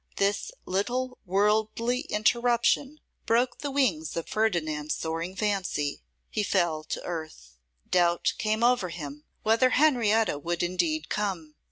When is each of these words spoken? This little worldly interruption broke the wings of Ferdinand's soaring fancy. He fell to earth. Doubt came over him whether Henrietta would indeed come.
This 0.15 0.51
little 0.65 1.19
worldly 1.27 1.99
interruption 2.09 2.99
broke 3.27 3.59
the 3.59 3.69
wings 3.69 4.17
of 4.17 4.27
Ferdinand's 4.27 4.95
soaring 4.95 5.35
fancy. 5.35 6.01
He 6.31 6.41
fell 6.41 6.83
to 6.85 7.03
earth. 7.03 7.59
Doubt 7.87 8.33
came 8.39 8.63
over 8.63 8.89
him 8.89 9.25
whether 9.43 9.69
Henrietta 9.69 10.39
would 10.39 10.63
indeed 10.63 11.07
come. 11.09 11.53